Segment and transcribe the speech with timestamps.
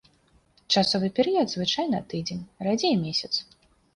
[0.75, 3.33] Часовы перыяд звычайна тыдзень, радзей месяц.